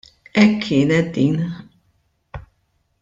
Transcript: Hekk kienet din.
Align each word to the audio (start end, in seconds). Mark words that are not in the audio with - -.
Hekk 0.37 0.55
kienet 0.63 1.07
din. 1.15 1.37